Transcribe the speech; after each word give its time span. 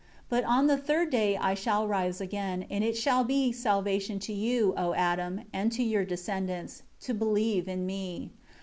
9 0.31 0.41
But 0.41 0.49
on 0.49 0.65
the 0.65 0.77
third 0.79 1.11
day 1.11 1.37
I 1.37 1.53
shall 1.53 1.87
rise 1.87 2.19
again, 2.19 2.65
and 2.71 2.83
it 2.83 2.97
shall 2.97 3.23
be 3.23 3.51
salvation 3.51 4.17
to 4.21 4.33
you, 4.33 4.73
O 4.75 4.95
Adam, 4.95 5.41
and 5.53 5.71
to 5.73 5.83
your 5.83 6.05
descendants, 6.05 6.81
to 7.01 7.13
believe 7.13 7.67
in 7.67 7.85
Me. 7.85 8.31